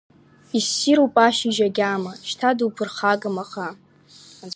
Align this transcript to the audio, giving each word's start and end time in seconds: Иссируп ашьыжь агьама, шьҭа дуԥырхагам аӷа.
Иссируп 0.57 1.15
ашьыжь 1.25 1.61
агьама, 1.67 2.13
шьҭа 2.29 2.49
дуԥырхагам 2.57 3.37
аӷа. 3.43 3.69